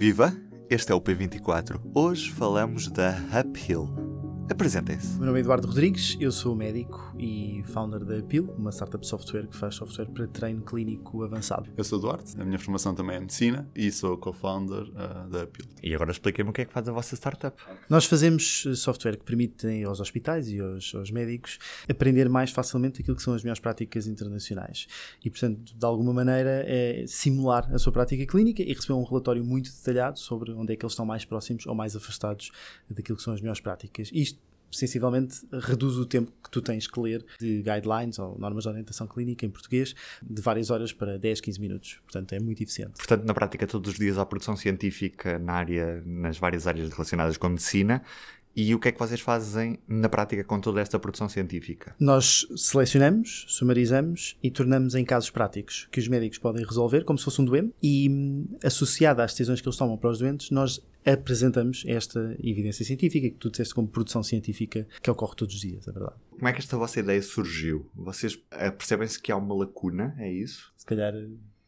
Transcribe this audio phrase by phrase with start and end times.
[0.00, 0.34] Viva!
[0.70, 1.78] Este é o P24.
[1.94, 4.09] Hoje falamos da Uphill
[4.50, 5.16] Apresentem-se.
[5.16, 9.46] Meu nome é Eduardo Rodrigues, eu sou médico e founder da Pil, uma startup software
[9.46, 11.70] que faz software para treino clínico avançado.
[11.76, 15.66] Eu sou Eduardo, a minha formação também é medicina e sou co-founder uh, da Pil.
[15.80, 17.62] E agora expliquem-me o que é que faz a vossa startup.
[17.88, 23.02] Nós fazemos eh, software que permite aos hospitais e aos, aos médicos aprender mais facilmente
[23.02, 24.88] aquilo que são as melhores práticas internacionais.
[25.24, 29.44] E, portanto, de alguma maneira, é simular a sua prática clínica e receber um relatório
[29.44, 32.50] muito detalhado sobre onde é que eles estão mais próximos ou mais afastados
[32.90, 34.10] daquilo que são as melhores práticas.
[34.12, 34.39] Isto
[34.70, 39.06] sensivelmente reduz o tempo que tu tens que ler de guidelines ou normas de orientação
[39.06, 42.00] clínica em português de várias horas para 10, 15 minutos.
[42.04, 42.92] Portanto, é muito eficiente.
[42.96, 47.36] Portanto, na prática, todos os dias há produção científica na área, nas várias áreas relacionadas
[47.36, 48.02] com medicina
[48.54, 51.94] e o que é que vocês fazem na prática com toda esta produção científica?
[52.00, 57.24] Nós selecionamos, sumarizamos e tornamos em casos práticos que os médicos podem resolver, como se
[57.24, 60.84] fosse um doente, e hum, associado às decisões que eles tomam para os doentes, nós
[61.04, 65.86] apresentamos esta evidência científica que tu disseste como produção científica que ocorre todos os dias,
[65.88, 66.16] é verdade.
[66.30, 67.88] Como é que esta vossa ideia surgiu?
[67.94, 70.72] Vocês eh, percebem-se que há uma lacuna, é isso?
[70.76, 71.12] Se calhar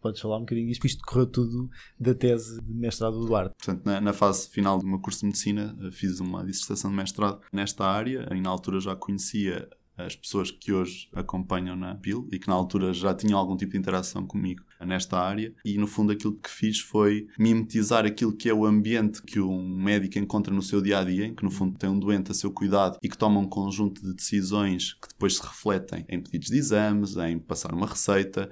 [0.00, 3.54] podes falar um bocadinho disto, isto correu tudo da tese de mestrado do Duarte.
[3.56, 6.96] Portanto, na, na, fase final do meu curso de medicina, eh, fiz uma dissertação de
[6.96, 12.28] mestrado nesta área, e na altura já conhecia as pessoas que hoje acompanham na PIL
[12.32, 15.54] e que na altura já tinham algum tipo de interação comigo nesta área.
[15.64, 19.62] E no fundo aquilo que fiz foi mimetizar aquilo que é o ambiente que um
[19.68, 22.34] médico encontra no seu dia a dia, em que no fundo tem um doente a
[22.34, 26.48] seu cuidado e que toma um conjunto de decisões que depois se refletem em pedidos
[26.48, 28.50] de exames, em passar uma receita,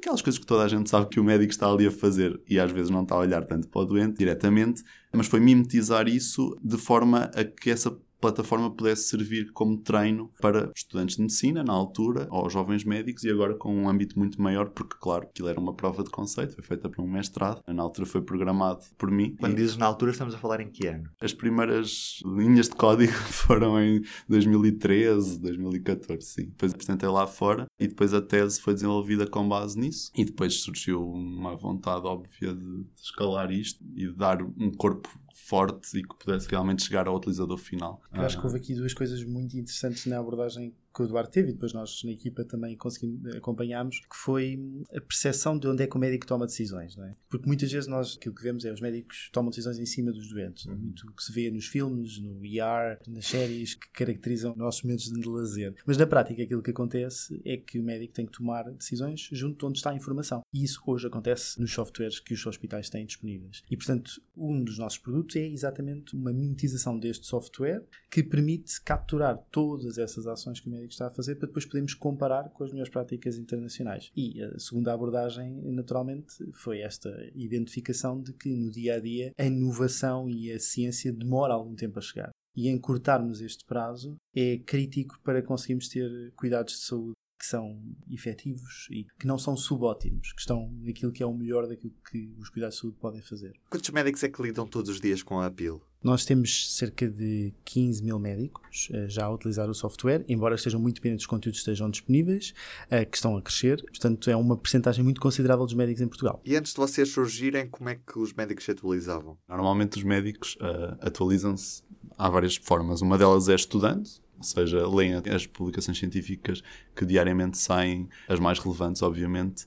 [0.00, 2.58] aquelas coisas que toda a gente sabe que o médico está ali a fazer e
[2.58, 6.56] às vezes não está a olhar tanto para o doente diretamente, mas foi mimetizar isso
[6.62, 11.72] de forma a que essa plataforma pudesse servir como treino para estudantes de medicina na
[11.72, 15.58] altura, ou jovens médicos, e agora com um âmbito muito maior, porque, claro, aquilo era
[15.58, 19.36] uma prova de conceito, foi feita por um mestrado, na altura foi programado por mim.
[19.38, 21.08] Quando dizes na altura, estamos a falar em que ano?
[21.20, 26.44] As primeiras linhas de código foram em 2013, 2014, sim.
[26.46, 30.60] Depois apresentei lá fora e depois a tese foi desenvolvida com base nisso, e depois
[30.60, 35.08] surgiu uma vontade óbvia de escalar isto e de dar um corpo
[35.46, 38.00] forte e que pudesse realmente chegar ao utilizador final.
[38.12, 41.50] Eu acho que houve aqui duas coisas muito interessantes na abordagem que o Eduardo teve
[41.50, 44.58] e depois nós na equipa também conseguimos, acompanhámos, que foi
[44.94, 47.14] a percepção de onde é que o médico toma decisões, não é?
[47.28, 50.28] Porque muitas vezes nós, aquilo que vemos é os médicos tomam decisões em cima dos
[50.28, 50.76] doentes, uhum.
[50.76, 55.28] muito que se vê nos filmes, no ER, nas séries que caracterizam nossos momentos de
[55.28, 55.74] lazer.
[55.86, 59.58] Mas na prática aquilo que acontece é que o médico tem que tomar decisões junto
[59.58, 60.42] de onde está a informação.
[60.52, 63.62] E isso hoje acontece nos softwares que os hospitais têm disponíveis.
[63.70, 69.38] E portanto, um dos nossos produtos é exatamente uma mimetização deste software que permite capturar
[69.50, 72.64] todas essas ações que o médico médico está a fazer para depois podermos comparar com
[72.64, 74.10] as melhores práticas internacionais.
[74.16, 79.44] E a segunda abordagem, naturalmente, foi esta identificação de que no dia a dia a
[79.44, 82.30] inovação e a ciência demora algum tempo a chegar.
[82.56, 87.80] E encurtarmos este prazo é crítico para conseguirmos ter cuidados de saúde que são
[88.10, 92.34] efetivos e que não são subótimos, que estão naquilo que é o melhor daquilo que
[92.38, 93.58] os cuidados de saúde podem fazer.
[93.70, 95.80] Quantos médicos é que lidam todos os dias com a APIL?
[96.02, 100.78] Nós temos cerca de 15 mil médicos uh, já a utilizar o software, embora estejam
[100.78, 102.54] muito dependentes dos conteúdos que estejam disponíveis,
[102.86, 103.82] uh, que estão a crescer.
[103.84, 106.42] Portanto, é uma percentagem muito considerável dos médicos em Portugal.
[106.44, 109.38] E antes de vocês surgirem, como é que os médicos se atualizavam?
[109.48, 111.82] Normalmente os médicos uh, atualizam-se
[112.16, 113.00] há várias formas.
[113.00, 114.08] Uma delas é estudando,
[114.40, 116.62] ou seja, leem as publicações científicas
[116.96, 119.66] que diariamente saem, as mais relevantes, obviamente,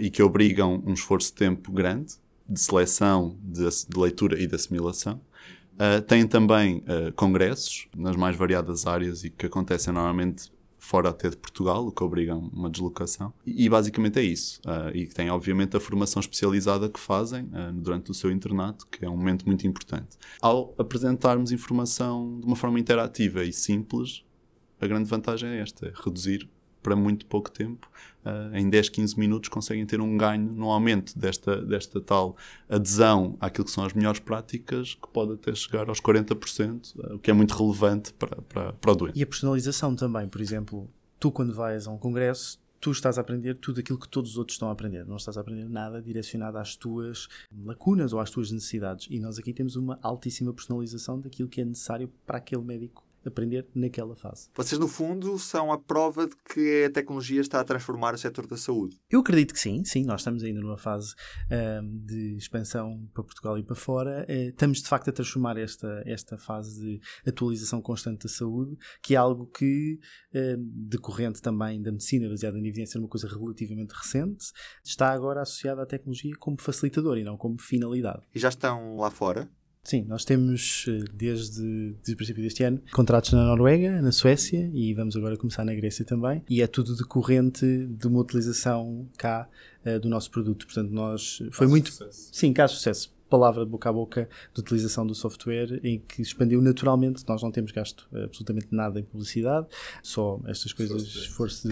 [0.00, 2.14] e que obrigam um esforço de tempo grande
[2.48, 5.20] de seleção, de, de leitura e de assimilação.
[5.74, 11.30] Uh, tem também uh, congressos nas mais variadas áreas e que acontecem normalmente fora até
[11.30, 13.32] de Portugal, o que obriga uma deslocação.
[13.46, 14.60] E, e basicamente é isso.
[14.66, 19.08] Uh, e tem, obviamente, a formação especializada que fazem durante o seu internato, que é
[19.08, 20.18] um momento muito importante.
[20.40, 24.24] Ao apresentarmos informação de uma forma interativa e simples,
[24.80, 26.48] a grande vantagem é esta: é reduzir
[26.82, 27.88] para muito pouco tempo,
[28.24, 32.36] uh, em 10, 15 minutos, conseguem ter um ganho no aumento desta, desta tal
[32.68, 37.18] adesão àquilo que são as melhores práticas, que pode até chegar aos 40%, uh, o
[37.18, 39.18] que é muito relevante para, para, para o doente.
[39.18, 40.88] E a personalização também, por exemplo,
[41.18, 44.36] tu quando vais a um congresso, tu estás a aprender tudo aquilo que todos os
[44.36, 45.06] outros estão a aprender.
[45.06, 47.28] Não estás a aprender nada direcionado às tuas
[47.64, 49.06] lacunas ou às tuas necessidades.
[49.08, 53.66] E nós aqui temos uma altíssima personalização daquilo que é necessário para aquele médico aprender
[53.74, 54.48] naquela fase.
[54.54, 58.46] Vocês, no fundo, são a prova de que a tecnologia está a transformar o setor
[58.46, 58.98] da saúde.
[59.10, 61.14] Eu acredito que sim, sim, nós estamos ainda numa fase
[61.50, 64.26] um, de expansão para Portugal e para fora.
[64.28, 69.14] Uh, estamos de facto a transformar esta, esta fase de atualização constante da saúde, que
[69.14, 69.98] é algo que,
[70.34, 74.46] uh, decorrente também da medicina baseada em evidência, uma coisa relativamente recente,
[74.84, 78.22] está agora associada à tecnologia como facilitador e não como finalidade.
[78.34, 79.50] E já estão lá fora?
[79.84, 84.70] Sim, nós temos eh, desde, desde o princípio deste ano contratos na Noruega, na Suécia
[84.72, 86.40] e vamos agora começar na Grécia também.
[86.48, 89.48] E é tudo decorrente de uma utilização cá
[89.84, 90.66] uh, do nosso produto.
[90.66, 91.90] Portanto, nós foi caso muito.
[91.90, 92.28] Sucesso.
[92.32, 97.24] Sim, caso sucesso palavra boca a boca de utilização do software em que expandiu naturalmente.
[97.26, 99.66] Nós não temos gasto absolutamente nada em publicidade,
[100.02, 101.66] só estas coisas esforço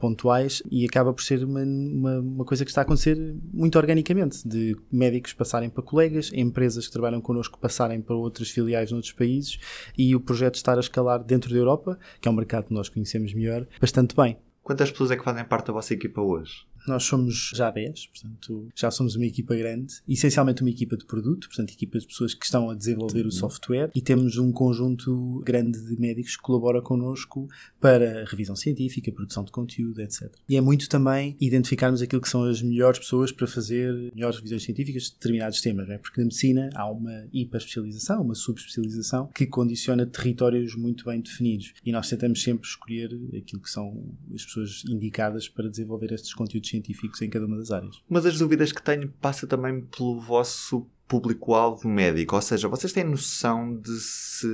[0.00, 3.16] pontuais e acaba por ser uma, uma, uma, coisa que está a acontecer
[3.52, 8.90] muito organicamente, de médicos passarem para colegas, empresas que trabalham connosco passarem para outras filiais
[8.90, 9.58] noutros países
[9.96, 12.88] e o projeto estar a escalar dentro da Europa, que é um mercado que nós
[12.88, 14.36] conhecemos melhor, bastante bem.
[14.60, 16.69] Quantas pessoas é que fazem parte da vossa equipa hoje?
[16.86, 21.48] Nós somos já 10, portanto, já somos uma equipa grande, essencialmente uma equipa de produto,
[21.48, 25.78] portanto, equipa de pessoas que estão a desenvolver o software e temos um conjunto grande
[25.78, 27.48] de médicos que colabora connosco
[27.80, 30.32] para revisão científica, produção de conteúdo, etc.
[30.48, 34.62] E é muito também identificarmos aquilo que são as melhores pessoas para fazer melhores revisões
[34.62, 35.98] científicas de determinados temas, é?
[35.98, 41.92] porque na medicina há uma hiperespecialização, uma subespecialização que condiciona territórios muito bem definidos e
[41.92, 44.02] nós tentamos sempre escolher aquilo que são
[44.34, 48.00] as pessoas indicadas para desenvolver estes conteúdos científicos em cada uma das áreas.
[48.08, 53.02] Uma das dúvidas que tenho passa também pelo vosso público-alvo médico, ou seja, vocês têm
[53.02, 54.46] noção de se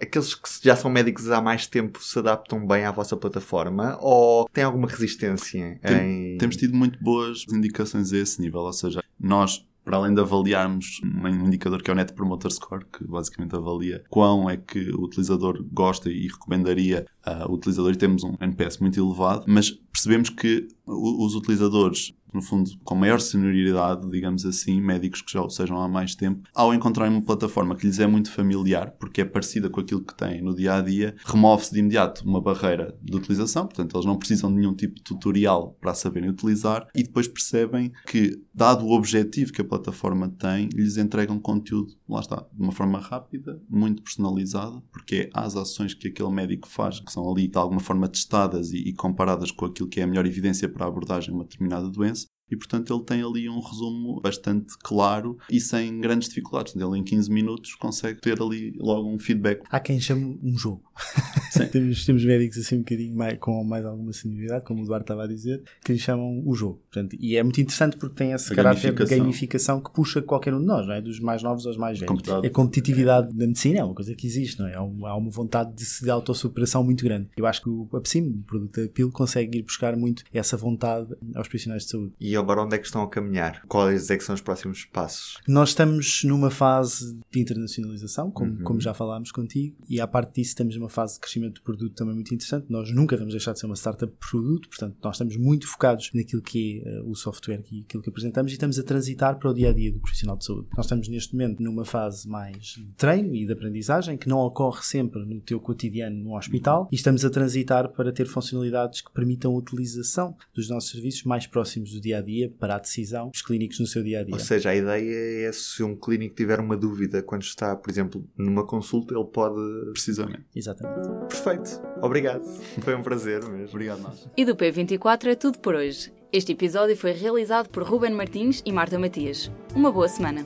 [0.00, 4.48] aqueles que já são médicos há mais tempo se adaptam bem à vossa plataforma ou
[4.48, 5.78] têm alguma resistência?
[5.82, 6.38] Tem, em...
[6.38, 11.00] Temos tido muito boas indicações a esse nível, ou seja, nós para além de avaliarmos
[11.02, 15.04] um indicador que é o Net Promoter Score, que basicamente avalia quão é que o
[15.04, 20.30] utilizador gosta e recomendaria uh, o utilizador, e temos um NPS muito elevado, mas percebemos
[20.30, 25.80] que os utilizadores no fundo, com maior senioridade, digamos assim, médicos que já o sejam
[25.80, 29.68] há mais tempo, ao encontrarem uma plataforma que lhes é muito familiar, porque é parecida
[29.70, 33.66] com aquilo que têm no dia a dia, remove-se de imediato uma barreira de utilização,
[33.66, 37.92] portanto, eles não precisam de nenhum tipo de tutorial para saberem utilizar e depois percebem
[38.06, 42.72] que, dado o objetivo que a plataforma tem, lhes entregam conteúdo, lá está, de uma
[42.72, 47.48] forma rápida, muito personalizada, porque é as ações que aquele médico faz, que são ali
[47.48, 50.84] de alguma forma testadas e, e comparadas com aquilo que é a melhor evidência para
[50.84, 55.38] a abordagem de uma determinada doença e portanto ele tem ali um resumo bastante claro
[55.50, 56.74] e sem grandes dificuldades.
[56.74, 59.62] Ele em 15 minutos consegue ter ali logo um feedback.
[59.70, 60.82] Há quem chame um jogo.
[61.72, 65.24] temos, temos médicos assim um bocadinho mais, com mais alguma senioridade, como o Eduardo estava
[65.24, 66.80] a dizer, que lhe chamam o jogo.
[66.90, 69.16] Portanto, e é muito interessante porque tem esse a caráter gamificação.
[69.16, 71.00] de gamificação que puxa qualquer um de nós, não é?
[71.00, 72.28] dos mais novos aos mais velhos.
[72.44, 74.74] A competitividade da medicina é uma coisa que existe, não é?
[74.74, 77.28] Há uma vontade de, de autossuperação muito grande.
[77.36, 81.14] Eu acho que o Apsim, o produto da PIL, consegue ir buscar muito essa vontade
[81.34, 82.12] aos profissionais de saúde.
[82.20, 83.62] E agora onde é que estão a caminhar?
[83.66, 85.38] Quais é que são os próximos passos?
[85.46, 88.64] Nós estamos numa fase de internacionalização, como, uhum.
[88.64, 91.94] como já falámos contigo, e à parte disso estamos numa fase de crescimento de produto
[91.94, 92.66] também muito interessante.
[92.68, 96.42] Nós nunca vamos deixar de ser uma startup produto, portanto, nós estamos muito focados naquilo
[96.42, 99.54] que é uh, o software e aquilo que apresentamos e estamos a transitar para o
[99.54, 100.68] dia a dia do profissional de saúde.
[100.76, 104.82] Nós estamos neste momento numa fase mais de treino e de aprendizagem, que não ocorre
[104.82, 109.54] sempre no teu cotidiano no hospital, e estamos a transitar para ter funcionalidades que permitam
[109.54, 113.42] a utilização dos nossos serviços mais próximos do dia a dia para a decisão dos
[113.42, 114.34] clínicos no seu dia a dia.
[114.34, 118.24] Ou seja, a ideia é se um clínico tiver uma dúvida quando está, por exemplo,
[118.36, 119.58] numa consulta, ele pode.
[119.92, 120.44] Precisamente.
[120.54, 121.08] Exatamente.
[121.28, 121.82] Perfeito.
[122.02, 122.44] Obrigado.
[122.82, 123.68] Foi um prazer mesmo.
[123.68, 124.28] Obrigado, nós.
[124.36, 126.12] E do P24 é tudo por hoje.
[126.30, 129.50] Este episódio foi realizado por Ruben Martins e Marta Matias.
[129.74, 130.44] Uma boa semana.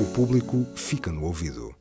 [0.00, 1.72] O público fica no ouvido.